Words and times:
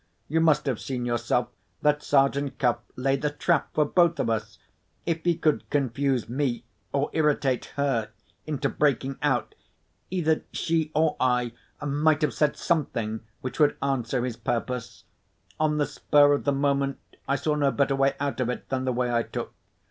You 0.27 0.41
must 0.41 0.65
have 0.65 0.79
seen 0.79 1.05
yourself 1.05 1.49
that 1.83 2.01
Sergeant 2.01 2.57
Cuff 2.57 2.79
laid 2.95 3.23
a 3.23 3.29
trap 3.29 3.69
for 3.75 3.85
both 3.85 4.19
of 4.19 4.31
us. 4.31 4.57
If 5.05 5.23
he 5.23 5.37
could 5.37 5.69
confuse 5.69 6.27
me, 6.27 6.63
or 6.91 7.11
irritate 7.13 7.65
her 7.75 8.09
into 8.47 8.67
breaking 8.67 9.19
out, 9.21 9.53
either 10.09 10.43
she 10.51 10.89
or 10.95 11.15
I 11.19 11.51
might 11.85 12.23
have 12.23 12.33
said 12.33 12.57
something 12.57 13.19
which 13.41 13.59
would 13.59 13.77
answer 13.79 14.25
his 14.25 14.37
purpose. 14.37 15.03
On 15.59 15.77
the 15.77 15.85
spur 15.85 16.33
of 16.33 16.45
the 16.45 16.51
moment, 16.51 16.97
I 17.27 17.35
saw 17.35 17.53
no 17.53 17.69
better 17.69 17.95
way 17.95 18.15
out 18.19 18.39
of 18.39 18.49
it 18.49 18.69
than 18.69 18.85
the 18.85 18.91
way 18.93 19.13
I 19.13 19.21
took. 19.21 19.53